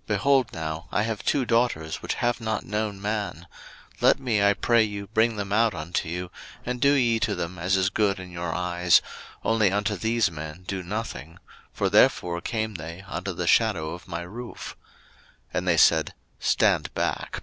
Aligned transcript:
01:019:008 0.00 0.06
Behold 0.08 0.52
now, 0.52 0.88
I 0.92 1.02
have 1.04 1.24
two 1.24 1.46
daughters 1.46 2.02
which 2.02 2.12
have 2.20 2.38
not 2.38 2.66
known 2.66 3.00
man; 3.00 3.46
let 4.02 4.20
me, 4.20 4.42
I 4.44 4.52
pray 4.52 4.82
you, 4.82 5.06
bring 5.06 5.36
them 5.36 5.54
out 5.54 5.72
unto 5.72 6.06
you, 6.06 6.30
and 6.66 6.82
do 6.82 6.92
ye 6.92 7.18
to 7.20 7.34
them 7.34 7.58
as 7.58 7.78
is 7.78 7.88
good 7.88 8.20
in 8.20 8.30
your 8.30 8.54
eyes: 8.54 9.00
only 9.42 9.72
unto 9.72 9.96
these 9.96 10.30
men 10.30 10.64
do 10.66 10.82
nothing; 10.82 11.38
for 11.72 11.88
therefore 11.88 12.42
came 12.42 12.74
they 12.74 13.02
under 13.08 13.32
the 13.32 13.46
shadow 13.46 13.94
of 13.94 14.06
my 14.06 14.20
roof. 14.20 14.76
01:019:009 15.54 15.54
And 15.54 15.68
they 15.68 15.76
said, 15.78 16.12
Stand 16.40 16.92
back. 16.94 17.42